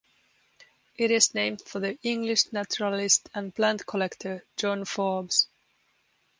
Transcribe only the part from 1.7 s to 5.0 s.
the English naturalist and plant collector John